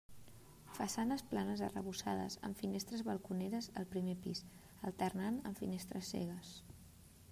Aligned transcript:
Façanes 0.77 1.23
planes 1.33 1.61
arrebossades 1.67 2.37
amb 2.49 2.61
finestres 2.63 3.05
balconeres 3.11 3.69
al 3.83 3.87
primer 3.93 4.19
pis, 4.27 4.43
alternant 4.93 5.41
amb 5.51 5.65
finestres 5.65 6.13
cegues. 6.17 6.57